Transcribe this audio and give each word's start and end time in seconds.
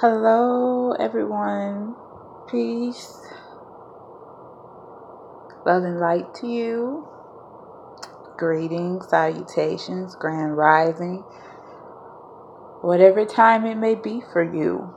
Hello, 0.00 0.92
everyone. 0.94 1.94
Peace, 2.50 3.16
love, 5.66 5.84
and 5.84 6.00
light 6.00 6.34
to 6.36 6.48
you. 6.48 7.08
Greetings, 8.38 9.08
salutations, 9.08 10.16
grand 10.16 10.56
rising, 10.56 11.24
whatever 12.82 13.24
time 13.26 13.66
it 13.66 13.76
may 13.76 13.94
be 13.96 14.22
for 14.32 14.42
you. 14.42 14.94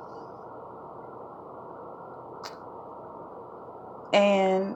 And 4.14 4.76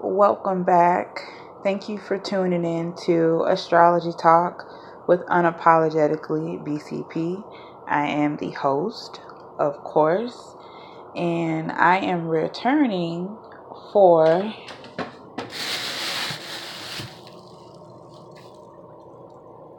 welcome 0.00 0.64
back. 0.64 1.18
Thank 1.64 1.88
you 1.88 1.98
for 1.98 2.18
tuning 2.18 2.64
in 2.64 2.94
to 3.06 3.44
Astrology 3.48 4.12
Talk 4.12 4.64
with 5.08 5.20
Unapologetically 5.28 6.62
BCP. 6.66 7.44
I 7.88 8.06
am 8.08 8.36
the 8.38 8.52
host, 8.52 9.20
of 9.58 9.82
course, 9.84 10.56
and 11.14 11.70
I 11.72 11.98
am 11.98 12.28
returning 12.28 13.36
for 13.92 14.54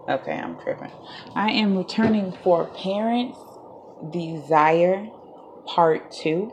Okay, 0.07 0.33
I'm 0.33 0.55
tripping. 0.59 0.91
I 1.35 1.51
am 1.51 1.75
returning 1.75 2.31
for 2.43 2.65
Parents 2.65 3.39
Desire 4.11 5.09
Part 5.65 6.11
2. 6.11 6.51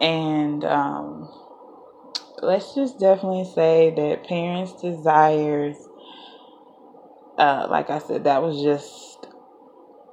And 0.00 0.64
um, 0.64 1.30
let's 2.42 2.74
just 2.74 2.98
definitely 2.98 3.44
say 3.44 3.94
that 3.96 4.26
Parents 4.26 4.72
Desires, 4.82 5.76
uh, 7.38 7.68
like 7.70 7.88
I 7.88 8.00
said, 8.00 8.24
that 8.24 8.42
was 8.42 8.60
just 8.60 9.28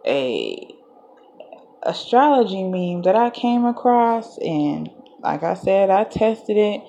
a 0.06 0.71
astrology 1.84 2.64
meme 2.64 3.04
that 3.04 3.16
I 3.16 3.30
came 3.30 3.66
across. 3.66 4.38
And 4.40 4.90
like 5.22 5.44
I 5.44 5.54
said, 5.54 5.90
I 5.90 6.04
tested 6.04 6.58
it 6.58 6.82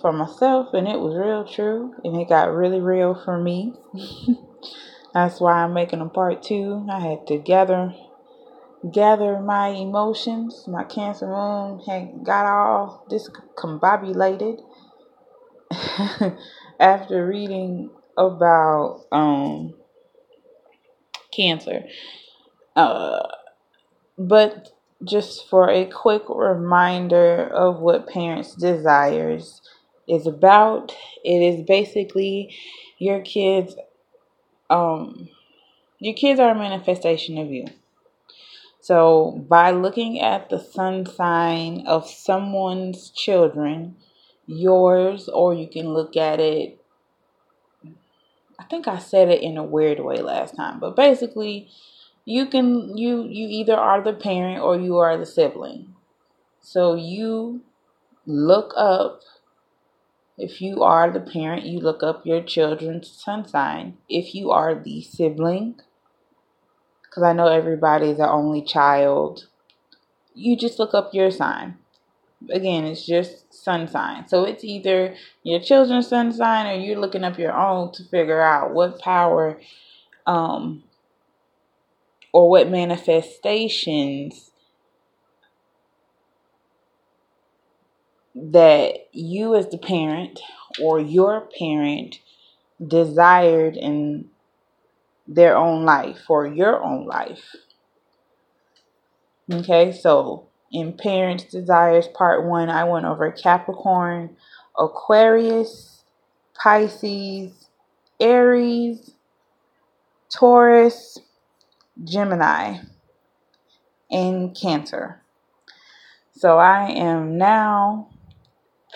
for 0.00 0.12
myself 0.12 0.72
and 0.72 0.88
it 0.88 0.98
was 0.98 1.16
real 1.16 1.44
true 1.44 1.94
and 2.04 2.16
it 2.20 2.28
got 2.28 2.52
really 2.52 2.80
real 2.80 3.14
for 3.14 3.38
me. 3.38 3.74
That's 5.14 5.40
why 5.40 5.64
I'm 5.64 5.72
making 5.74 6.00
a 6.00 6.08
part 6.08 6.42
two. 6.42 6.86
I 6.90 7.00
had 7.00 7.26
to 7.26 7.38
gather 7.38 7.94
gather 8.92 9.38
my 9.40 9.68
emotions. 9.68 10.64
My 10.66 10.84
cancer 10.84 11.26
moon 11.26 11.80
had 11.80 12.24
got 12.24 12.46
all 12.46 13.04
discombobulated 13.10 14.60
after 16.80 17.26
reading 17.26 17.90
about 18.16 19.04
um 19.12 19.74
cancer. 21.32 21.84
Uh 22.76 23.26
but 24.20 24.68
just 25.02 25.48
for 25.48 25.70
a 25.70 25.86
quick 25.86 26.24
reminder 26.28 27.48
of 27.48 27.80
what 27.80 28.06
parents 28.06 28.54
desires 28.54 29.62
is 30.06 30.26
about. 30.26 30.94
It 31.24 31.40
is 31.40 31.64
basically 31.66 32.54
your 32.98 33.20
kids 33.22 33.76
um 34.68 35.30
your 35.98 36.14
kids 36.14 36.38
are 36.38 36.50
a 36.50 36.54
manifestation 36.54 37.38
of 37.38 37.50
you. 37.50 37.66
So 38.82 39.42
by 39.48 39.70
looking 39.70 40.20
at 40.20 40.50
the 40.50 40.58
sun 40.58 41.06
sign 41.06 41.86
of 41.86 42.08
someone's 42.08 43.10
children, 43.10 43.96
yours 44.46 45.30
or 45.30 45.54
you 45.54 45.66
can 45.66 45.94
look 45.94 46.16
at 46.16 46.40
it 46.40 46.76
I 48.58 48.64
think 48.64 48.86
I 48.86 48.98
said 48.98 49.30
it 49.30 49.42
in 49.42 49.56
a 49.56 49.64
weird 49.64 50.00
way 50.00 50.18
last 50.18 50.54
time, 50.54 50.78
but 50.78 50.94
basically 50.94 51.70
you 52.30 52.46
can 52.46 52.96
you 52.96 53.24
you 53.24 53.48
either 53.48 53.74
are 53.74 54.02
the 54.02 54.12
parent 54.12 54.62
or 54.62 54.78
you 54.78 54.98
are 54.98 55.16
the 55.18 55.26
sibling. 55.26 55.94
So 56.60 56.94
you 56.94 57.62
look 58.26 58.72
up 58.76 59.22
if 60.38 60.62
you 60.62 60.82
are 60.82 61.10
the 61.10 61.20
parent, 61.20 61.66
you 61.66 61.80
look 61.80 62.02
up 62.02 62.24
your 62.24 62.42
children's 62.42 63.10
sun 63.10 63.46
sign. 63.46 63.98
If 64.08 64.34
you 64.34 64.50
are 64.50 64.74
the 64.74 65.02
sibling, 65.02 65.80
because 67.02 67.24
I 67.24 67.34
know 67.34 67.48
everybody's 67.48 68.18
an 68.18 68.28
only 68.28 68.62
child, 68.62 69.48
you 70.34 70.56
just 70.56 70.78
look 70.78 70.94
up 70.94 71.12
your 71.12 71.30
sign. 71.30 71.76
Again, 72.48 72.84
it's 72.84 73.04
just 73.04 73.52
sun 73.52 73.86
sign. 73.86 74.28
So 74.28 74.44
it's 74.44 74.64
either 74.64 75.14
your 75.42 75.60
children's 75.60 76.08
sun 76.08 76.32
sign 76.32 76.66
or 76.66 76.80
you're 76.80 76.98
looking 76.98 77.24
up 77.24 77.38
your 77.38 77.52
own 77.52 77.92
to 77.92 78.04
figure 78.04 78.40
out 78.40 78.72
what 78.72 78.98
power 79.00 79.60
um, 80.26 80.84
or 82.32 82.48
what 82.48 82.70
manifestations 82.70 84.50
that 88.34 89.08
you 89.12 89.54
as 89.56 89.68
the 89.68 89.78
parent 89.78 90.40
or 90.80 91.00
your 91.00 91.48
parent 91.58 92.20
desired 92.86 93.76
in 93.76 94.26
their 95.26 95.56
own 95.56 95.84
life 95.84 96.22
or 96.28 96.46
your 96.46 96.82
own 96.82 97.06
life. 97.06 97.54
Okay, 99.52 99.92
so 99.92 100.46
in 100.72 100.92
Parents 100.92 101.44
Desires 101.44 102.06
Part 102.08 102.44
1, 102.44 102.68
I 102.70 102.84
went 102.84 103.04
over 103.04 103.30
Capricorn, 103.32 104.36
Aquarius, 104.78 106.04
Pisces, 106.54 107.68
Aries, 108.20 109.12
Taurus, 110.32 111.18
Gemini, 112.02 112.78
and 114.10 114.56
Cancer. 114.56 115.22
So 116.32 116.58
I 116.58 116.90
am 116.90 117.36
now 117.36 118.08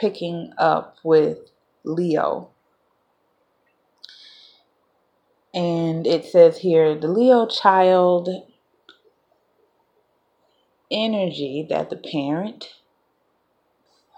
picking 0.01 0.53
up 0.59 0.99
with 1.05 1.39
Leo. 1.85 2.51
And 5.53 6.07
it 6.07 6.25
says 6.25 6.59
here 6.59 6.99
the 6.99 7.09
Leo 7.09 7.47
child 7.47 8.29
energy 10.91 11.67
that 11.69 11.91
the 11.91 11.97
parent 11.97 12.75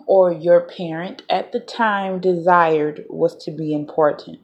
or 0.06 0.32
your 0.32 0.60
parent 0.60 1.22
at 1.28 1.52
the 1.52 1.60
time 1.60 2.20
desired 2.20 3.04
was 3.08 3.36
to 3.44 3.50
be 3.50 3.74
important. 3.74 4.38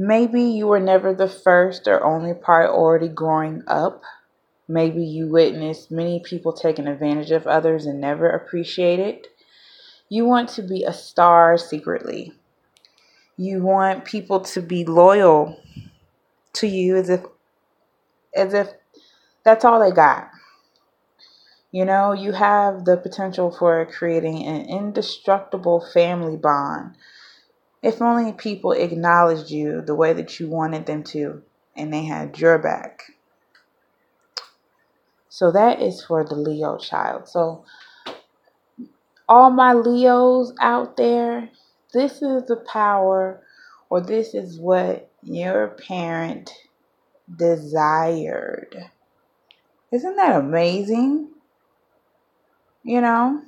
Maybe 0.00 0.44
you 0.44 0.68
were 0.68 0.78
never 0.78 1.12
the 1.12 1.28
first 1.28 1.88
or 1.88 2.04
only 2.04 2.32
priority 2.32 3.08
growing 3.08 3.64
up. 3.66 4.04
Maybe 4.68 5.02
you 5.02 5.26
witnessed 5.26 5.90
many 5.90 6.20
people 6.20 6.52
taking 6.52 6.86
advantage 6.86 7.32
of 7.32 7.48
others 7.48 7.84
and 7.84 8.00
never 8.00 8.30
appreciate 8.30 9.00
it. 9.00 9.26
You 10.08 10.24
want 10.24 10.50
to 10.50 10.62
be 10.62 10.84
a 10.84 10.92
star 10.92 11.58
secretly. 11.58 12.32
You 13.36 13.60
want 13.60 14.04
people 14.04 14.38
to 14.42 14.62
be 14.62 14.84
loyal 14.84 15.60
to 16.52 16.68
you 16.68 16.94
as 16.94 17.10
if 17.10 17.22
as 18.36 18.54
if 18.54 18.68
that's 19.42 19.64
all 19.64 19.80
they 19.80 19.90
got. 19.90 20.30
You 21.72 21.84
know, 21.84 22.12
you 22.12 22.30
have 22.32 22.84
the 22.84 22.96
potential 22.96 23.50
for 23.50 23.84
creating 23.84 24.46
an 24.46 24.64
indestructible 24.68 25.84
family 25.92 26.36
bond. 26.36 26.94
If 27.82 28.02
only 28.02 28.32
people 28.32 28.72
acknowledged 28.72 29.50
you 29.50 29.82
the 29.82 29.94
way 29.94 30.12
that 30.12 30.40
you 30.40 30.48
wanted 30.48 30.86
them 30.86 31.04
to 31.04 31.42
and 31.76 31.92
they 31.92 32.04
had 32.04 32.38
your 32.38 32.58
back. 32.58 33.12
So 35.28 35.52
that 35.52 35.80
is 35.80 36.02
for 36.02 36.24
the 36.24 36.34
Leo 36.34 36.78
child. 36.78 37.28
So 37.28 37.64
all 39.28 39.50
my 39.50 39.74
Leos 39.74 40.52
out 40.60 40.96
there, 40.96 41.50
this 41.92 42.22
is 42.22 42.44
the 42.46 42.56
power 42.56 43.42
or 43.90 44.00
this 44.00 44.34
is 44.34 44.58
what 44.58 45.10
your 45.22 45.68
parent 45.68 46.50
desired. 47.34 48.90
Isn't 49.92 50.16
that 50.16 50.36
amazing? 50.36 51.28
You 52.82 53.00
know? 53.00 53.42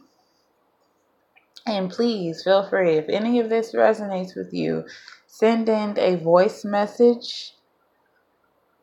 And 1.70 1.88
please 1.88 2.42
feel 2.42 2.68
free, 2.68 2.96
if 2.96 3.08
any 3.08 3.38
of 3.38 3.48
this 3.48 3.74
resonates 3.74 4.34
with 4.34 4.52
you, 4.52 4.86
send 5.28 5.68
in 5.68 5.96
a 5.98 6.16
voice 6.16 6.64
message. 6.64 7.54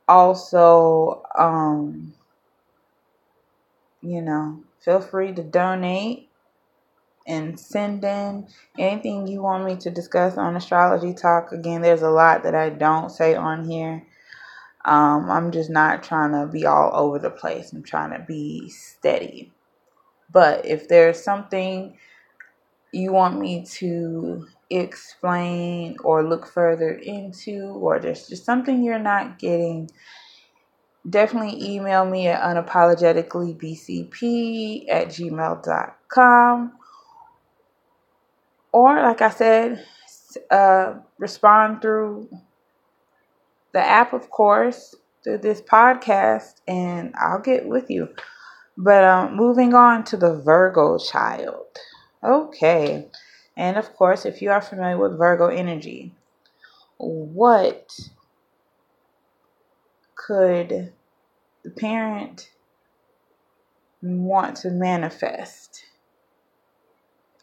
Also, 0.08 1.22
um, 1.38 2.14
you 4.02 4.22
know, 4.22 4.64
feel 4.80 5.02
free 5.02 5.34
to 5.34 5.44
donate 5.44 6.30
and 7.28 7.60
send 7.60 8.06
in 8.06 8.48
anything 8.80 9.28
you 9.28 9.42
want 9.42 9.66
me 9.66 9.76
to 9.76 9.92
discuss 9.92 10.38
on 10.38 10.56
astrology 10.56 11.14
talk. 11.14 11.52
Again, 11.52 11.82
there's 11.82 12.04
a 12.04 12.10
lot 12.10 12.44
that 12.44 12.56
I 12.56 12.70
don't 12.70 13.10
say 13.10 13.36
on 13.36 13.70
here. 13.70 14.08
Um, 14.86 15.30
I'm 15.30 15.52
just 15.52 15.70
not 15.70 16.04
trying 16.04 16.32
to 16.32 16.50
be 16.50 16.66
all 16.66 16.92
over 16.94 17.20
the 17.20 17.32
place. 17.32 17.74
I'm 17.74 17.84
trying 17.84 18.18
to 18.18 18.26
be 18.26 18.70
steady. 18.70 19.52
But 20.32 20.66
if 20.66 20.88
there's 20.88 21.22
something 21.22 21.98
you 22.92 23.12
want 23.12 23.40
me 23.40 23.66
to 23.66 24.46
explain 24.70 25.98
or 26.04 26.28
look 26.28 26.46
further 26.48 26.92
into, 26.92 27.66
or 27.82 28.00
there's 28.00 28.28
just 28.28 28.46
something 28.46 28.84
you're 28.84 29.00
not 29.00 29.40
getting, 29.40 29.90
definitely 31.10 31.64
email 31.64 32.06
me 32.06 32.28
at 32.28 32.42
unapologeticallybcp 32.42 34.86
at 34.90 35.08
gmail.com. 35.08 36.74
Or, 38.72 39.02
like 39.02 39.22
I 39.22 39.30
said, 39.30 39.86
uh, 40.52 40.96
respond 41.18 41.82
through 41.82 42.30
the 43.74 43.80
app, 43.80 44.14
of 44.14 44.30
course, 44.30 44.96
through 45.24 45.40
this 45.40 45.62
podcast, 45.62 46.62
and 46.68 47.14
I'll 47.20 47.42
get 47.42 47.68
with 47.68 47.90
you. 47.90 48.10
But 48.78 49.04
um, 49.04 49.36
moving 49.36 49.74
on 49.74 50.04
to 50.06 50.18
the 50.18 50.36
Virgo 50.36 50.98
child. 50.98 51.66
Okay. 52.24 53.08
And 53.56 53.78
of 53.78 53.94
course, 53.96 54.26
if 54.26 54.42
you 54.42 54.52
are 54.52 54.62
familiar 54.62 54.98
with 54.98 55.18
Virgo 55.18 55.48
energy, 55.48 56.14
what 56.98 57.92
could 60.16 60.94
the 61.64 61.70
parent 61.72 62.52
want 64.02 64.58
to 64.58 64.70
manifest 64.70 65.86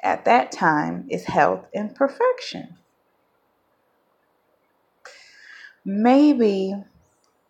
at 0.03 0.25
that 0.26 0.53
time 0.53 1.06
is 1.09 1.25
health 1.25 1.67
and 1.75 1.94
perfection. 1.94 2.76
Maybe 5.85 6.75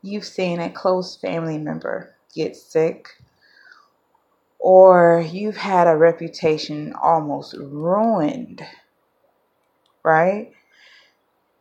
you've 0.03 0.25
seen 0.25 0.61
a 0.61 0.71
close 0.71 1.17
family 1.17 1.59
member 1.59 2.15
get 2.35 2.57
sick, 2.57 3.09
or 4.65 5.23
you've 5.31 5.59
had 5.59 5.87
a 5.87 5.95
reputation 5.95 6.95
almost 6.95 7.55
ruined, 7.59 8.63
right? 10.03 10.53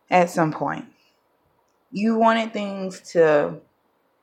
At 0.09 0.29
some 0.29 0.53
point. 0.53 0.85
You 1.91 2.15
wanted 2.17 2.53
things 2.53 3.01
to 3.11 3.59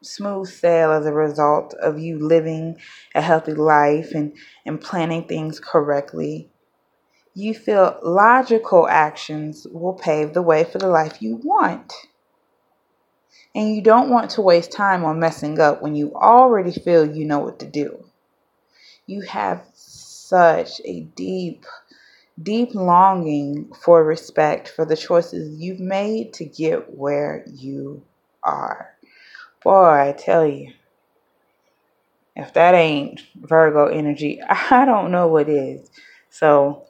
smooth 0.00 0.48
sail 0.48 0.92
as 0.92 1.04
a 1.04 1.12
result 1.12 1.74
of 1.74 1.98
you 1.98 2.26
living 2.26 2.78
a 3.14 3.20
healthy 3.20 3.52
life 3.52 4.12
and, 4.14 4.34
and 4.64 4.80
planning 4.80 5.24
things 5.24 5.60
correctly. 5.60 6.48
You 7.34 7.52
feel 7.52 8.00
logical 8.02 8.88
actions 8.88 9.66
will 9.70 9.92
pave 9.92 10.32
the 10.32 10.40
way 10.40 10.64
for 10.64 10.78
the 10.78 10.88
life 10.88 11.20
you 11.20 11.36
want. 11.44 11.92
And 13.54 13.76
you 13.76 13.82
don't 13.82 14.08
want 14.08 14.30
to 14.30 14.40
waste 14.40 14.72
time 14.72 15.04
on 15.04 15.20
messing 15.20 15.60
up 15.60 15.82
when 15.82 15.94
you 15.94 16.14
already 16.14 16.72
feel 16.72 17.04
you 17.04 17.26
know 17.26 17.40
what 17.40 17.58
to 17.58 17.66
do. 17.66 18.09
You 19.06 19.22
have 19.22 19.66
such 19.74 20.80
a 20.84 21.00
deep, 21.16 21.64
deep 22.40 22.74
longing 22.74 23.72
for 23.82 24.04
respect 24.04 24.68
for 24.68 24.84
the 24.84 24.96
choices 24.96 25.60
you've 25.60 25.80
made 25.80 26.32
to 26.34 26.44
get 26.44 26.96
where 26.96 27.44
you 27.46 28.02
are. 28.42 28.94
Boy, 29.62 30.08
I 30.08 30.14
tell 30.16 30.46
you, 30.46 30.72
if 32.36 32.52
that 32.54 32.74
ain't 32.74 33.22
Virgo 33.34 33.86
energy, 33.86 34.40
I 34.48 34.84
don't 34.84 35.10
know 35.10 35.26
what 35.26 35.48
is. 35.48 35.90
So 36.30 36.86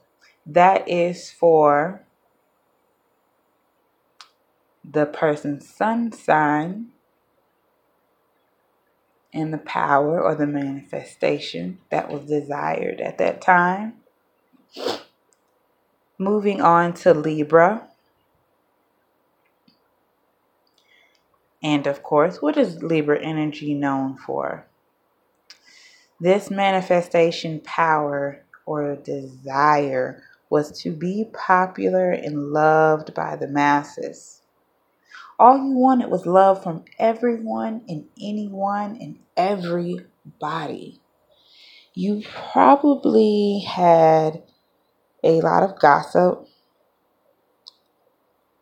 that 0.46 0.88
is 0.88 1.30
for 1.30 2.02
the 4.84 5.06
person's 5.06 5.68
sun 5.68 6.12
sign 6.12 6.88
and 9.32 9.52
the 9.52 9.58
power 9.58 10.20
or 10.20 10.34
the 10.34 10.46
manifestation 10.46 11.78
that 11.90 12.10
was 12.10 12.24
desired 12.26 13.00
at 13.00 13.18
that 13.18 13.40
time. 13.40 13.94
Moving 16.18 16.60
on 16.60 16.92
to 16.94 17.14
Libra. 17.14 17.88
And 21.62 21.86
of 21.86 22.02
course, 22.02 22.42
what 22.42 22.56
is 22.56 22.82
Libra 22.82 23.22
energy 23.22 23.74
known 23.74 24.16
for? 24.16 24.66
This 26.18 26.50
manifestation 26.50 27.60
power 27.60 28.42
or 28.66 28.96
desire 28.96 30.22
was 30.50 30.82
to 30.82 30.90
be 30.90 31.26
popular 31.32 32.10
and 32.10 32.52
loved 32.52 33.14
by 33.14 33.36
the 33.36 33.48
masses. 33.48 34.39
All 35.40 35.56
you 35.56 35.74
wanted 35.74 36.10
was 36.10 36.26
love 36.26 36.62
from 36.62 36.84
everyone 36.98 37.80
and 37.88 38.04
anyone 38.20 38.98
and 39.00 39.20
everybody. 39.38 41.00
You 41.94 42.22
probably 42.52 43.64
had 43.66 44.42
a 45.24 45.40
lot 45.40 45.62
of 45.62 45.80
gossip 45.80 46.46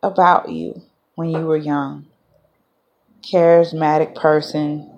about 0.01 0.47
you 0.47 0.81
when 1.15 1.29
you 1.31 1.45
were 1.45 1.57
young 1.57 2.07
charismatic 3.21 4.15
person, 4.15 4.89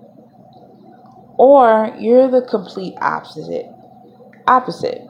or 1.39 1.95
you're 1.97 2.29
the 2.29 2.45
complete 2.47 2.93
opposite. 3.01 3.65
Opposite. 4.45 5.01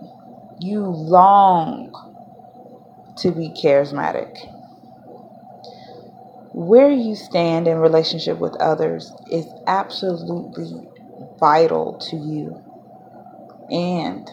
You 0.62 0.86
long 0.86 1.92
to 3.18 3.32
be 3.32 3.50
charismatic. 3.50 4.61
Where 6.54 6.92
you 6.92 7.16
stand 7.16 7.68
in 7.68 7.78
relationship 7.78 8.38
with 8.40 8.56
others 8.56 9.12
is 9.32 9.48
absolutely 9.68 10.88
vital 11.40 11.98
to 12.10 12.16
you. 12.18 12.62
And 13.72 14.30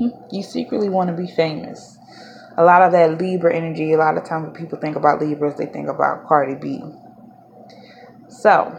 you 0.32 0.42
secretly 0.42 0.88
want 0.88 1.08
to 1.10 1.16
be 1.16 1.30
famous. 1.30 1.98
A 2.56 2.64
lot 2.64 2.82
of 2.82 2.92
that 2.92 3.18
Libra 3.18 3.54
energy, 3.54 3.92
a 3.92 3.96
lot 3.96 4.16
of 4.16 4.24
times 4.24 4.44
when 4.44 4.54
people 4.54 4.78
think 4.78 4.96
about 4.96 5.20
Libras, 5.20 5.56
they 5.56 5.66
think 5.66 5.88
about 5.88 6.26
Cardi 6.26 6.54
B. 6.54 6.82
So, 8.28 8.78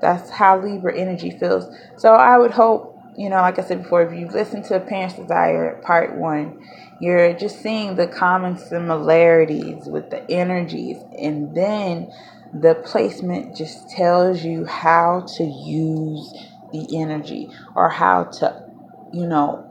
that's 0.00 0.30
how 0.30 0.60
Libra 0.60 0.96
energy 0.96 1.30
feels. 1.30 1.64
So, 1.96 2.12
I 2.12 2.36
would 2.36 2.50
hope, 2.50 2.98
you 3.16 3.30
know, 3.30 3.36
like 3.36 3.58
I 3.58 3.62
said 3.62 3.82
before, 3.82 4.02
if 4.02 4.12
you've 4.12 4.34
listened 4.34 4.64
to 4.66 4.80
Parents 4.80 5.14
Desire 5.14 5.80
Part 5.82 6.14
1, 6.14 6.62
you're 7.00 7.32
just 7.32 7.62
seeing 7.62 7.94
the 7.94 8.06
common 8.06 8.58
similarities 8.58 9.86
with 9.86 10.10
the 10.10 10.28
energies. 10.30 10.98
And 11.18 11.54
then 11.54 12.12
the 12.52 12.74
placement 12.74 13.56
just 13.56 13.88
tells 13.90 14.44
you 14.44 14.64
how 14.64 15.26
to 15.36 15.44
use 15.44 16.34
the 16.72 16.98
energy 16.98 17.50
or 17.76 17.88
how 17.88 18.24
to, 18.24 18.68
you 19.12 19.26
know, 19.26 19.64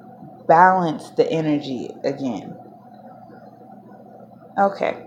balance 0.48 1.10
the 1.12 1.30
energy 1.30 1.90
again. 2.04 2.56
Okay. 4.58 5.04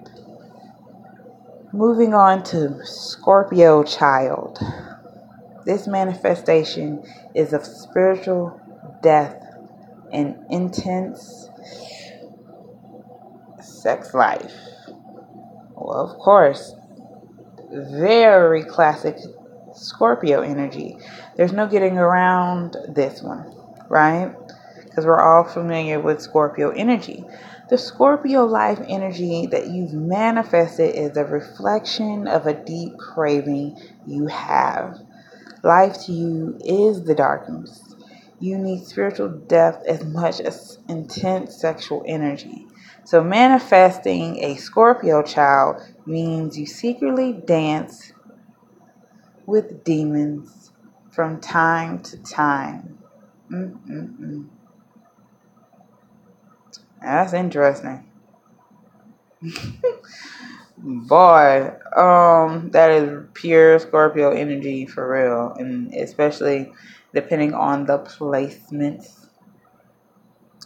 Moving 1.73 2.15
on 2.15 2.43
to 2.45 2.85
Scorpio 2.85 3.83
child. 3.83 4.59
This 5.65 5.87
manifestation 5.87 7.03
is 7.35 7.53
of 7.53 7.65
spiritual 7.65 8.61
death 9.03 9.43
and 10.13 10.37
intense 10.51 11.49
sex 13.81 14.15
life. 14.15 14.55
Well, 15.75 15.99
of 15.99 16.19
course, 16.19 16.75
very 17.73 18.65
classic 18.65 19.17
Scorpio 19.75 20.43
energy. 20.43 20.97
There's 21.37 21.53
no 21.53 21.67
getting 21.67 21.97
around 21.97 22.77
this 22.89 23.23
one, 23.23 23.55
right? 23.89 24.35
Because 24.85 25.07
we're 25.07 25.21
all 25.21 25.45
familiar 25.45 26.01
with 26.01 26.21
Scorpio 26.21 26.71
energy. 26.71 27.25
The 27.71 27.79
Scorpio 27.79 28.45
life 28.45 28.81
energy 28.89 29.47
that 29.47 29.69
you've 29.69 29.93
manifested 29.93 30.95
is 30.97 31.17
a 31.17 31.25
reflection 31.25 32.27
of 32.27 32.47
a 32.47 32.65
deep 32.65 32.99
craving 32.99 33.81
you 34.07 34.27
have. 34.27 34.99
Life 35.63 36.05
to 36.07 36.13
you 36.13 36.59
is 36.65 37.05
the 37.05 37.15
darkness. 37.15 37.95
You 38.41 38.59
need 38.59 38.85
spiritual 38.87 39.29
depth 39.29 39.87
as 39.87 40.05
much 40.05 40.41
as 40.41 40.79
intense 40.89 41.61
sexual 41.61 42.03
energy. 42.07 42.67
So, 43.11 43.25
manifesting 43.25 44.39
a 44.45 44.55
Scorpio 44.55 45.21
child 45.25 45.83
means 46.07 46.57
you 46.57 46.65
secretly 46.65 47.33
dance 47.33 48.13
with 49.47 49.85
demons 49.85 50.71
from 51.11 51.41
time 51.41 52.01
to 52.03 52.17
time. 52.23 52.99
Mm-mm-mm. 53.51 54.47
That's 57.03 57.33
interesting. 57.33 58.07
Boy, 60.79 61.73
um, 61.97 62.71
that 62.71 62.91
is 62.91 63.25
pure 63.35 63.79
Scorpio 63.79 64.31
energy 64.31 64.87
for 64.87 65.09
real, 65.11 65.55
and 65.59 65.93
especially 65.95 66.73
depending 67.15 67.55
on 67.55 67.87
the 67.87 67.99
placements 67.99 69.20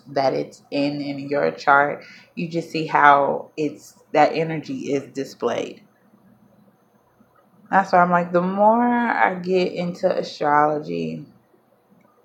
that 0.09 0.35
it's 0.35 0.63
in 0.71 1.01
in 1.01 1.19
your 1.29 1.51
chart, 1.53 2.05
you 2.35 2.49
just 2.49 2.71
see 2.71 2.87
how 2.87 3.51
it's 3.57 3.95
that 4.13 4.33
energy 4.35 4.93
is 4.93 5.13
displayed. 5.13 5.83
That's 7.71 7.93
why 7.93 8.01
I'm 8.01 8.11
like, 8.11 8.33
the 8.33 8.43
more 8.43 8.85
I 8.85 9.35
get 9.37 9.73
into 9.73 10.09
astrology, 10.09 11.25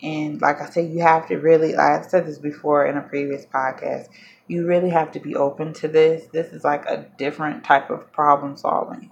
and 0.01 0.41
like 0.41 0.61
I 0.61 0.69
said, 0.69 0.91
you 0.91 1.01
have 1.01 1.27
to 1.27 1.37
really, 1.37 1.75
like 1.75 2.05
I 2.05 2.07
said 2.07 2.27
this 2.27 2.37
before 2.37 2.85
in 2.85 2.97
a 2.97 3.01
previous 3.01 3.45
podcast, 3.45 4.07
you 4.47 4.65
really 4.65 4.89
have 4.89 5.11
to 5.13 5.19
be 5.19 5.35
open 5.35 5.73
to 5.73 5.87
this. 5.87 6.27
This 6.31 6.47
is 6.53 6.63
like 6.63 6.85
a 6.85 7.07
different 7.17 7.63
type 7.63 7.89
of 7.89 8.11
problem 8.11 8.57
solving. 8.57 9.11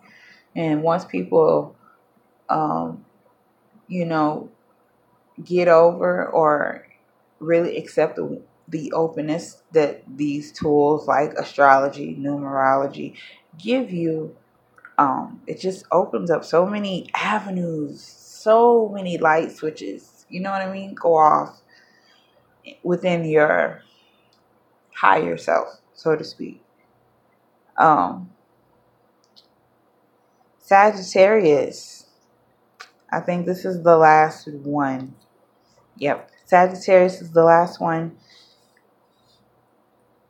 And 0.55 0.83
once 0.83 1.05
people, 1.05 1.75
um, 2.49 3.05
you 3.87 4.05
know, 4.05 4.49
get 5.43 5.67
over 5.67 6.27
or 6.27 6.87
really 7.39 7.77
accept 7.77 8.15
the, 8.15 8.41
the 8.67 8.91
openness 8.93 9.63
that 9.71 10.03
these 10.17 10.51
tools 10.51 11.07
like 11.07 11.33
astrology, 11.33 12.15
numerology 12.19 13.15
give 13.57 13.91
you, 13.91 14.35
um, 14.97 15.41
it 15.47 15.59
just 15.59 15.85
opens 15.91 16.29
up 16.31 16.43
so 16.43 16.65
many 16.65 17.09
avenues, 17.15 18.01
so 18.03 18.89
many 18.93 19.17
light 19.17 19.51
switches, 19.51 20.25
you 20.29 20.41
know 20.41 20.51
what 20.51 20.61
I 20.61 20.71
mean? 20.71 20.93
Go 20.93 21.15
off 21.15 21.61
within 22.83 23.25
your 23.25 23.81
higher 24.95 25.37
self, 25.37 25.79
so 25.93 26.15
to 26.15 26.23
speak. 26.23 26.61
Um, 27.77 28.31
Sagittarius. 30.59 32.07
I 33.11 33.21
think 33.21 33.45
this 33.45 33.63
is 33.63 33.83
the 33.83 33.97
last 33.97 34.51
one. 34.51 35.15
Yep. 35.97 36.29
Sagittarius 36.45 37.21
is 37.21 37.31
the 37.31 37.43
last 37.43 37.79
one. 37.79 38.17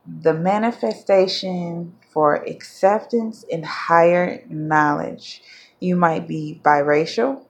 The 0.08 0.34
manifestation 0.34 1.96
for 2.12 2.36
acceptance 2.36 3.44
and 3.52 3.66
higher 3.66 4.44
knowledge. 4.50 5.42
You 5.80 5.96
might 5.98 6.28
be 6.28 6.62
biracial, 6.64 7.46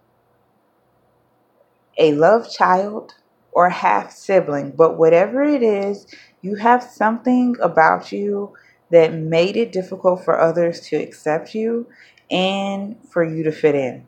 a 1.98 2.14
love 2.14 2.52
child, 2.52 3.16
or 3.52 3.70
half 3.70 4.12
sibling, 4.12 4.72
but 4.72 4.98
whatever 4.98 5.44
it 5.44 5.64
is, 5.64 6.08
you 6.42 6.56
have 6.56 6.84
something 6.84 7.56
about 7.62 8.12
you 8.12 8.54
that 8.92 9.14
made 9.14 9.56
it 9.56 9.72
difficult 9.72 10.24
for 10.26 10.40
others 10.40 10.80
to 10.82 10.96
accept 10.96 11.54
you 11.56 11.88
and 12.32 12.98
for 13.10 13.24
you 13.24 13.44
to 13.44 13.52
fit 13.52 13.76
in. 13.76 14.08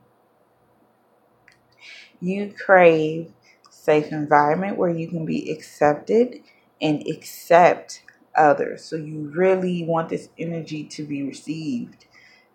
You 2.20 2.54
crave 2.54 3.32
safe 3.70 4.12
environment 4.12 4.78
where 4.78 4.90
you 4.90 5.08
can 5.08 5.26
be 5.26 5.52
accepted 5.52 6.42
and 6.82 7.06
accept 7.08 8.04
others. 8.36 8.84
So 8.86 8.96
you 8.96 9.32
really 9.36 9.86
want 9.86 10.10
this 10.10 10.30
energy 10.38 10.84
to 10.86 11.06
be 11.06 11.24
received. 11.24 12.06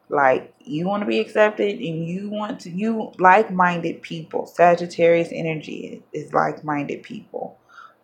Like 0.09 0.55
you 0.61 0.87
want 0.87 1.03
to 1.03 1.07
be 1.07 1.21
accepted 1.21 1.79
and 1.79 2.07
you 2.07 2.31
want 2.31 2.61
to 2.61 2.71
you 2.71 3.13
like-minded 3.19 4.03
people. 4.03 4.47
Sagittarius 4.47 5.29
energy 5.33 6.03
is 6.13 6.33
like-minded 6.33 7.03
people. 7.03 7.59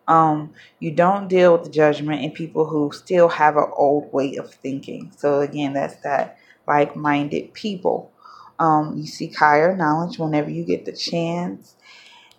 Um, 0.07 0.53
you 0.79 0.91
don't 0.91 1.27
deal 1.27 1.53
with 1.53 1.65
the 1.65 1.69
judgment 1.69 2.23
and 2.23 2.33
people 2.33 2.65
who 2.65 2.91
still 2.91 3.29
have 3.29 3.55
an 3.55 3.71
old 3.75 4.11
way 4.11 4.35
of 4.37 4.53
thinking. 4.53 5.13
So 5.15 5.41
again, 5.41 5.73
that's 5.73 5.95
that 6.03 6.37
like-minded 6.67 7.53
people. 7.53 8.11
Um, 8.59 8.97
you 8.97 9.07
seek 9.07 9.37
higher 9.37 9.75
knowledge 9.75 10.19
whenever 10.19 10.49
you 10.49 10.65
get 10.65 10.85
the 10.85 10.93
chance 10.93 11.75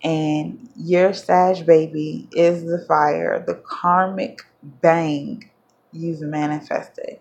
and 0.03 0.69
your 0.77 1.13
Sag 1.13 1.67
baby 1.67 2.29
is 2.33 2.65
the 2.65 2.85
fire, 2.89 3.45
the 3.47 3.63
karmic 3.67 4.41
bang 4.63 5.51
you've 5.93 6.21
manifested. 6.21 7.19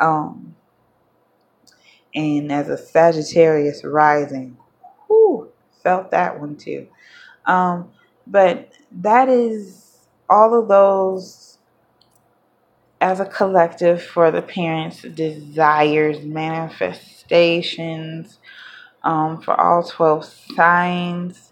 Um, 0.00 0.56
and 2.14 2.50
as 2.52 2.68
a 2.68 2.78
Sagittarius 2.78 3.84
rising, 3.84 4.56
whoo, 5.08 5.50
felt 5.82 6.10
that 6.10 6.40
one 6.40 6.56
too. 6.56 6.88
Um, 7.46 7.90
but 8.26 8.72
that 8.92 9.28
is 9.28 9.98
all 10.28 10.58
of 10.58 10.68
those 10.68 11.58
as 13.00 13.20
a 13.20 13.26
collective 13.26 14.02
for 14.02 14.30
the 14.30 14.42
parents' 14.42 15.02
desires, 15.02 16.24
manifestations 16.24 18.38
um, 19.04 19.40
for 19.40 19.58
all 19.58 19.82
12 19.82 20.24
signs 20.56 21.47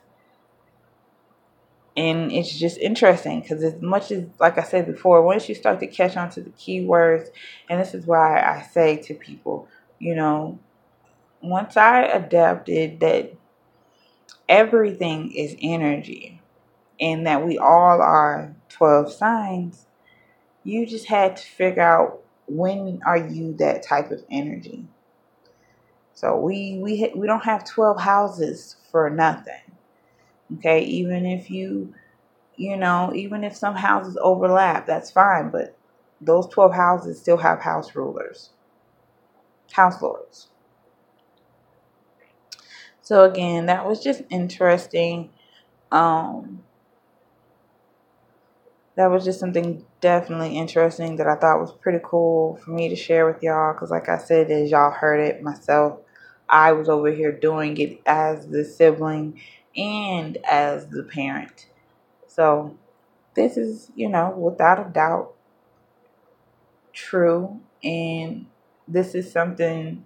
and 1.96 2.30
it's 2.32 2.58
just 2.58 2.78
interesting 2.78 3.40
because 3.40 3.62
as 3.62 3.80
much 3.80 4.10
as 4.10 4.24
like 4.38 4.58
i 4.58 4.62
said 4.62 4.86
before 4.86 5.22
once 5.22 5.48
you 5.48 5.54
start 5.54 5.80
to 5.80 5.86
catch 5.86 6.16
on 6.16 6.30
to 6.30 6.40
the 6.40 6.50
keywords 6.50 7.28
and 7.68 7.80
this 7.80 7.94
is 7.94 8.06
why 8.06 8.40
i 8.40 8.62
say 8.72 8.96
to 8.96 9.14
people 9.14 9.68
you 9.98 10.14
know 10.14 10.58
once 11.42 11.76
i 11.76 12.02
adapted 12.02 13.00
that 13.00 13.32
everything 14.48 15.32
is 15.32 15.56
energy 15.60 16.40
and 17.00 17.26
that 17.26 17.44
we 17.46 17.58
all 17.58 18.00
are 18.00 18.54
12 18.70 19.12
signs 19.12 19.86
you 20.64 20.84
just 20.84 21.06
had 21.06 21.36
to 21.36 21.46
figure 21.46 21.82
out 21.82 22.22
when 22.48 23.00
are 23.06 23.16
you 23.16 23.54
that 23.54 23.84
type 23.84 24.10
of 24.10 24.24
energy. 24.30 24.84
So 26.14 26.36
we 26.36 26.78
we 26.82 27.12
we 27.14 27.26
don't 27.26 27.44
have 27.44 27.64
12 27.64 28.00
houses 28.00 28.76
for 28.90 29.10
nothing 29.10 29.75
Okay, 30.54 30.84
even 30.84 31.26
if 31.26 31.50
you, 31.50 31.92
you 32.56 32.76
know, 32.76 33.12
even 33.14 33.44
if 33.44 33.56
some 33.56 33.74
houses 33.74 34.16
overlap, 34.20 34.86
that's 34.86 35.10
fine, 35.10 35.50
but 35.50 35.76
those 36.20 36.46
12 36.48 36.74
houses 36.74 37.20
still 37.20 37.36
have 37.36 37.60
house 37.60 37.94
rulers, 37.94 38.50
house 39.72 40.00
lords. 40.00 40.48
So 43.02 43.24
again, 43.24 43.66
that 43.66 43.86
was 43.86 44.02
just 44.02 44.22
interesting. 44.30 45.30
Um, 45.92 46.64
that 48.96 49.10
was 49.10 49.24
just 49.24 49.38
something 49.38 49.84
definitely 50.00 50.56
interesting 50.56 51.16
that 51.16 51.26
I 51.26 51.36
thought 51.36 51.60
was 51.60 51.72
pretty 51.72 52.00
cool 52.02 52.56
for 52.56 52.70
me 52.70 52.88
to 52.88 52.96
share 52.96 53.26
with 53.26 53.42
y'all. 53.42 53.74
Because, 53.74 53.90
like 53.90 54.08
I 54.08 54.18
said, 54.18 54.50
as 54.50 54.70
y'all 54.70 54.90
heard 54.90 55.20
it 55.20 55.42
myself, 55.42 56.00
I 56.48 56.72
was 56.72 56.88
over 56.88 57.10
here 57.12 57.32
doing 57.32 57.76
it 57.76 58.00
as 58.06 58.48
the 58.48 58.64
sibling 58.64 59.40
and 59.76 60.38
as 60.50 60.88
the 60.88 61.02
parent. 61.02 61.68
So, 62.26 62.76
this 63.34 63.56
is, 63.56 63.90
you 63.94 64.08
know, 64.08 64.30
without 64.30 64.86
a 64.86 64.90
doubt 64.90 65.34
true. 66.92 67.60
And 67.84 68.46
this 68.88 69.14
is 69.14 69.30
something 69.30 70.04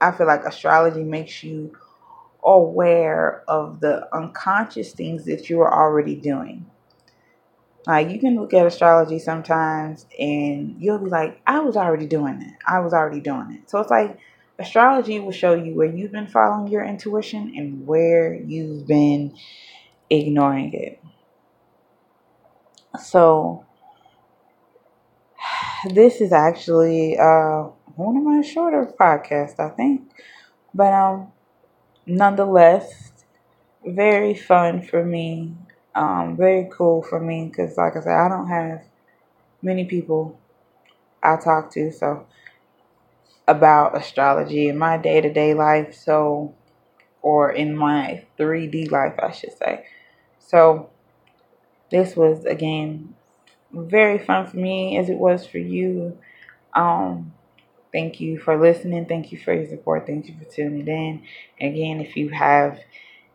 I 0.00 0.12
feel 0.12 0.26
like 0.26 0.44
astrology 0.44 1.02
makes 1.04 1.42
you 1.42 1.76
aware 2.44 3.44
of 3.48 3.80
the 3.80 4.08
unconscious 4.14 4.92
things 4.92 5.24
that 5.26 5.48
you 5.48 5.60
are 5.60 5.72
already 5.72 6.16
doing. 6.16 6.66
Like 7.86 8.10
you 8.10 8.18
can 8.18 8.36
look 8.36 8.54
at 8.54 8.66
astrology 8.66 9.18
sometimes 9.18 10.06
and 10.18 10.76
you'll 10.78 10.98
be 10.98 11.10
like, 11.10 11.40
I 11.46 11.60
was 11.60 11.76
already 11.76 12.06
doing 12.06 12.40
it. 12.42 12.54
I 12.66 12.80
was 12.80 12.94
already 12.94 13.20
doing 13.20 13.52
it. 13.52 13.70
So 13.70 13.78
it's 13.78 13.90
like 13.90 14.18
Astrology 14.58 15.20
will 15.20 15.32
show 15.32 15.54
you 15.54 15.74
where 15.74 15.88
you've 15.88 16.12
been 16.12 16.28
following 16.28 16.70
your 16.70 16.84
intuition 16.84 17.52
and 17.56 17.86
where 17.86 18.34
you've 18.34 18.86
been 18.86 19.36
ignoring 20.10 20.72
it. 20.74 21.00
So, 23.00 23.64
this 25.90 26.20
is 26.20 26.32
actually 26.32 27.18
uh, 27.18 27.64
one 27.96 28.16
of 28.16 28.22
my 28.22 28.42
shorter 28.42 28.92
podcasts, 28.98 29.58
I 29.58 29.70
think. 29.70 30.10
But 30.74 30.92
um, 30.92 31.32
nonetheless, 32.06 33.12
very 33.86 34.34
fun 34.34 34.82
for 34.82 35.04
me. 35.04 35.54
Um, 35.94 36.36
very 36.36 36.68
cool 36.72 37.02
for 37.02 37.20
me 37.20 37.48
because, 37.48 37.76
like 37.76 37.96
I 37.96 38.00
said, 38.00 38.14
I 38.18 38.28
don't 38.28 38.48
have 38.48 38.82
many 39.62 39.84
people 39.86 40.38
I 41.22 41.36
talk 41.36 41.72
to, 41.72 41.92
so 41.92 42.26
about 43.46 43.96
astrology 43.96 44.68
in 44.68 44.78
my 44.78 44.96
day 44.96 45.20
to 45.20 45.32
day 45.32 45.54
life. 45.54 45.94
So, 45.94 46.54
or 47.22 47.52
in 47.52 47.76
my 47.76 48.24
3D 48.38 48.90
life, 48.90 49.14
I 49.22 49.32
should 49.32 49.56
say. 49.56 49.86
So, 50.38 50.90
this 51.90 52.16
was 52.16 52.44
again 52.44 53.14
very 53.72 54.18
fun 54.18 54.46
for 54.46 54.56
me 54.56 54.98
as 54.98 55.08
it 55.08 55.18
was 55.18 55.46
for 55.46 55.58
you. 55.58 56.18
Um, 56.74 57.32
thank 57.92 58.20
you 58.20 58.38
for 58.38 58.60
listening. 58.60 59.06
Thank 59.06 59.32
you 59.32 59.38
for 59.38 59.52
your 59.52 59.68
support. 59.68 60.06
Thank 60.06 60.28
you 60.28 60.34
for 60.38 60.44
tuning 60.44 60.86
in. 60.86 61.24
Again, 61.60 62.00
if 62.00 62.16
you 62.16 62.28
have 62.30 62.78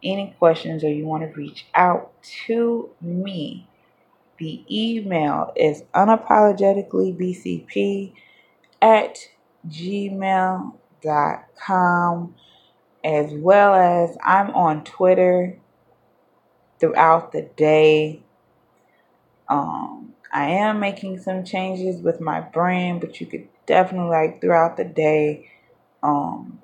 any 0.04 0.36
questions 0.40 0.84
or 0.84 0.90
you 0.90 1.06
want 1.06 1.24
to 1.24 1.30
reach 1.38 1.68
out 1.76 2.14
to 2.48 2.90
me, 3.02 3.68
the 4.38 4.64
email 4.72 5.52
is 5.56 5.84
unapologeticallybcp 5.94 8.14
at 8.82 9.18
gmail.com 9.68 10.76
as 13.04 13.32
well 13.34 13.74
as 13.74 14.18
I'm 14.24 14.50
on 14.52 14.84
Twitter 14.84 15.58
throughout 16.80 17.32
the 17.32 17.44
day. 17.56 18.24
Um, 19.48 20.14
I 20.32 20.50
am 20.50 20.80
making 20.80 21.20
some 21.20 21.44
changes 21.44 22.02
with 22.02 22.22
my 22.22 22.42
brand, 22.42 23.02
but 23.02 23.20
you 23.20 23.28
could 23.28 23.48
definitely 23.66 24.10
like 24.12 24.42
throughout 24.42 24.78
the 24.78 24.86
day. 24.86 25.50
Um, 26.04 26.62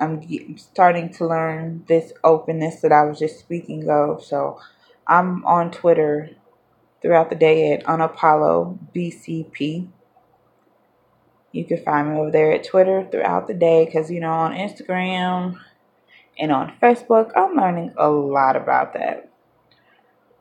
I'm 0.00 0.56
starting 0.56 1.12
to 1.14 1.26
learn 1.26 1.84
this 1.88 2.12
openness 2.22 2.80
that 2.80 2.92
I 2.92 3.04
was 3.04 3.18
just 3.18 3.38
speaking 3.40 3.88
of. 3.90 4.24
So 4.24 4.60
I'm 5.06 5.44
on 5.44 5.70
Twitter 5.70 6.30
throughout 7.02 7.30
the 7.30 7.36
day 7.36 7.72
at 7.72 7.84
Unapollo 7.84 8.78
BCP. 8.94 9.88
You 11.58 11.64
can 11.64 11.82
find 11.82 12.12
me 12.12 12.20
over 12.20 12.30
there 12.30 12.52
at 12.52 12.62
Twitter 12.62 13.04
throughout 13.10 13.48
the 13.48 13.54
day 13.54 13.84
because, 13.84 14.12
you 14.12 14.20
know, 14.20 14.30
on 14.30 14.52
Instagram 14.52 15.58
and 16.38 16.52
on 16.52 16.72
Facebook, 16.80 17.32
I'm 17.34 17.56
learning 17.56 17.94
a 17.96 18.08
lot 18.08 18.54
about 18.54 18.92
that. 18.92 19.28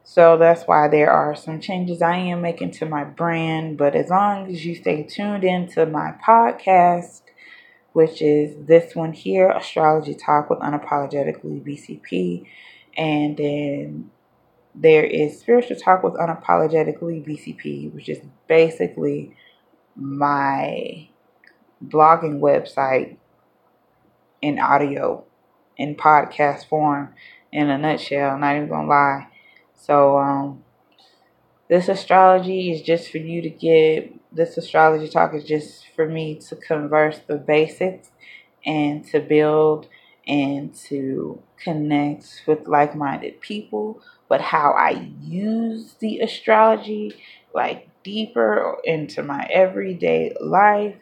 So 0.03 0.37
that's 0.37 0.65
why 0.65 0.87
there 0.89 1.09
are 1.09 1.35
some 1.35 1.59
changes 1.59 2.03
I 2.03 2.17
am 2.17 2.43
making 2.43 2.69
to 2.73 2.85
my 2.85 3.03
brand. 3.03 3.79
But 3.79 3.95
as 3.95 4.11
long 4.11 4.53
as 4.53 4.63
you 4.63 4.75
stay 4.75 5.01
tuned 5.01 5.43
into 5.43 5.87
my 5.87 6.13
podcast, 6.23 7.23
which 7.93 8.21
is 8.21 8.67
this 8.67 8.95
one 8.95 9.13
here, 9.13 9.49
Astrology 9.49 10.13
Talk 10.13 10.51
with 10.51 10.59
Unapologetically 10.59 11.65
BCP, 11.65 12.45
and 12.95 13.37
then 13.37 14.11
there 14.75 15.03
is 15.03 15.39
Spiritual 15.39 15.77
Talk 15.77 16.03
with 16.03 16.13
Unapologetically 16.13 17.27
BCP, 17.27 17.91
which 17.91 18.07
is 18.07 18.19
basically 18.47 19.35
my 19.97 21.09
blogging 21.85 22.39
website 22.39 23.17
in 24.41 24.59
audio 24.59 25.23
in 25.77 25.95
podcast 25.95 26.65
form 26.67 27.13
in 27.51 27.69
a 27.69 27.77
nutshell, 27.77 28.37
not 28.37 28.55
even 28.55 28.69
gonna 28.69 28.87
lie. 28.87 29.27
So 29.75 30.17
um 30.17 30.63
this 31.69 31.89
astrology 31.89 32.71
is 32.71 32.81
just 32.81 33.11
for 33.11 33.17
you 33.17 33.41
to 33.41 33.49
get 33.49 34.13
this 34.33 34.57
astrology 34.57 35.09
talk 35.09 35.33
is 35.33 35.43
just 35.43 35.85
for 35.95 36.07
me 36.07 36.35
to 36.35 36.55
converse 36.55 37.19
the 37.27 37.35
basics 37.35 38.09
and 38.65 39.05
to 39.05 39.19
build 39.19 39.87
and 40.27 40.73
to 40.75 41.41
connect 41.57 42.43
with 42.47 42.67
like-minded 42.67 43.39
people 43.41 44.01
but 44.29 44.41
how 44.41 44.71
I 44.71 45.11
use 45.21 45.95
the 45.99 46.19
astrology 46.19 47.15
like 47.53 47.89
deeper 48.03 48.77
into 48.83 49.23
my 49.23 49.47
everyday 49.51 50.35
life 50.39 50.95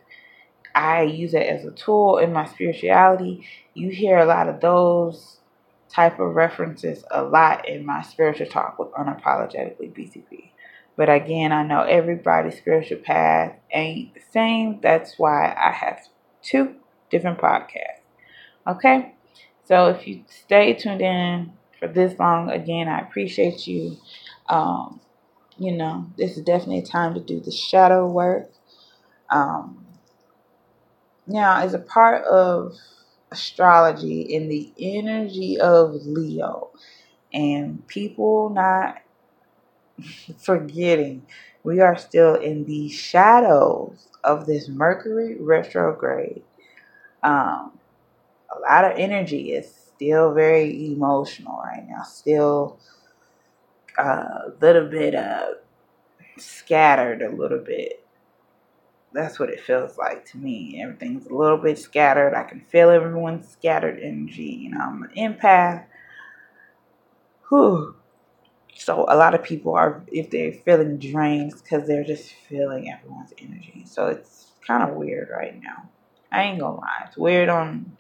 I 0.75 1.03
use 1.03 1.33
it 1.33 1.47
as 1.47 1.63
a 1.63 1.71
tool 1.71 2.17
in 2.17 2.33
my 2.33 2.45
spirituality. 2.45 3.47
You 3.73 3.89
hear 3.89 4.17
a 4.17 4.25
lot 4.25 4.49
of 4.49 4.59
those 4.59 5.37
type 5.89 6.19
of 6.19 6.35
references 6.35 7.05
a 7.09 7.23
lot 7.23 7.67
in 7.67 7.85
my 7.85 8.01
spiritual 8.01 8.47
talk 8.47 8.77
with 8.77 8.91
unapologetically 8.91 9.93
BCP. 9.93 10.51
But 10.97 11.09
again, 11.09 11.53
I 11.53 11.63
know 11.63 11.81
everybody's 11.81 12.57
spiritual 12.57 12.97
path 12.97 13.55
ain't 13.71 14.13
the 14.13 14.21
same. 14.31 14.79
That's 14.81 15.17
why 15.17 15.55
I 15.57 15.71
have 15.71 15.99
two 16.41 16.75
different 17.09 17.39
podcasts. 17.39 18.01
Okay? 18.67 19.13
So 19.63 19.87
if 19.87 20.05
you 20.05 20.23
stay 20.27 20.73
tuned 20.73 21.01
in 21.01 21.53
for 21.87 21.93
this 21.93 22.17
long, 22.19 22.49
again, 22.49 22.87
I 22.87 22.99
appreciate 22.99 23.67
you. 23.67 23.97
Um, 24.49 24.99
you 25.57 25.71
know, 25.71 26.07
this 26.17 26.37
is 26.37 26.43
definitely 26.43 26.81
time 26.81 27.13
to 27.13 27.19
do 27.19 27.39
the 27.39 27.51
shadow 27.51 28.07
work. 28.07 28.51
Um, 29.29 29.85
now, 31.27 31.59
as 31.61 31.73
a 31.73 31.79
part 31.79 32.23
of 32.25 32.73
astrology 33.31 34.21
in 34.21 34.49
the 34.49 34.71
energy 34.79 35.59
of 35.59 35.93
Leo, 36.05 36.71
and 37.33 37.85
people 37.87 38.49
not 38.49 39.01
forgetting, 40.37 41.25
we 41.63 41.81
are 41.81 41.97
still 41.97 42.35
in 42.35 42.65
the 42.65 42.89
shadows 42.89 44.07
of 44.23 44.45
this 44.45 44.69
Mercury 44.69 45.35
retrograde. 45.39 46.43
Um, 47.23 47.77
a 48.55 48.59
lot 48.61 48.85
of 48.85 48.97
energy 48.97 49.51
is 49.51 49.84
still 49.95 50.33
very 50.33 50.91
emotional 50.93 51.57
right 51.63 51.85
now, 51.87 52.03
still 52.03 52.79
a 53.97 54.01
uh, 54.01 54.41
little 54.61 54.89
bit 54.89 55.15
uh, 55.15 55.53
scattered, 56.37 57.21
a 57.21 57.29
little 57.29 57.59
bit 57.59 58.05
that's 59.15 59.39
what 59.39 59.49
it 59.49 59.61
feels 59.61 59.97
like 59.97 60.25
to 60.25 60.37
me. 60.37 60.81
Everything's 60.83 61.25
a 61.25 61.33
little 61.33 61.57
bit 61.57 61.79
scattered. 61.79 62.35
I 62.35 62.43
can 62.43 62.59
feel 62.59 62.89
everyone's 62.89 63.47
scattered 63.47 63.99
energy. 63.99 64.43
You 64.43 64.71
know, 64.71 64.81
I'm 64.81 65.03
an 65.03 65.11
empath. 65.17 65.85
Whew. 67.49 67.95
So 68.75 69.05
a 69.07 69.15
lot 69.15 69.33
of 69.33 69.41
people 69.41 69.73
are, 69.73 70.03
if 70.11 70.29
they're 70.29 70.51
feeling 70.51 70.97
drained, 70.97 71.53
because 71.63 71.87
they're 71.87 72.03
just 72.03 72.33
feeling 72.49 72.91
everyone's 72.91 73.31
energy. 73.37 73.85
So 73.87 74.07
it's 74.07 74.51
kind 74.67 74.83
of 74.83 74.95
weird 74.97 75.29
right 75.31 75.59
now. 75.63 75.89
I 76.31 76.43
ain't 76.43 76.59
gonna 76.59 76.75
lie, 76.75 77.05
it's 77.07 77.15
weird 77.15 77.47
on 77.47 77.95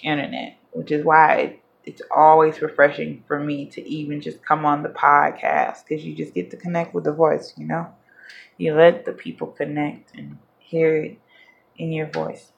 internet, 0.00 0.56
which 0.72 0.90
is 0.92 1.04
why 1.04 1.34
it, 1.36 1.60
it's 1.84 2.02
always 2.14 2.62
refreshing 2.62 3.24
for 3.26 3.38
me 3.40 3.66
to 3.66 3.82
even 3.88 4.20
just 4.20 4.44
come 4.44 4.64
on 4.66 4.82
the 4.82 4.88
podcast 4.90 5.84
because 5.88 6.04
you 6.04 6.14
just 6.14 6.34
get 6.34 6.50
to 6.50 6.56
connect 6.56 6.94
with 6.94 7.04
the 7.04 7.12
voice. 7.12 7.54
You 7.56 7.66
know, 7.66 7.88
you 8.58 8.74
let 8.74 9.04
the 9.06 9.12
people 9.12 9.48
connect 9.48 10.14
and 10.16 10.38
hear 10.58 10.96
it 10.96 11.18
in 11.76 11.92
your 11.92 12.08
voice. 12.08 12.52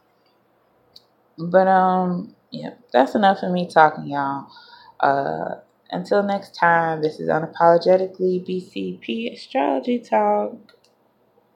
But 1.39 1.67
um, 1.69 2.35
yeah, 2.51 2.75
that's 2.93 3.15
enough 3.15 3.43
of 3.43 3.53
me 3.53 3.69
talking, 3.69 4.07
y'all. 4.07 4.47
Uh, 5.01 5.57
until 5.91 6.23
next 6.23 6.55
time, 6.55 7.03
this 7.03 7.21
is 7.21 7.29
unapologetically 7.29 8.45
BCP 8.47 9.33
Astrology 9.33 9.99
Talk. 9.99 10.57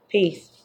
Peace. 0.09 0.56